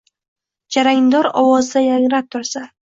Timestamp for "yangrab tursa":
1.91-2.69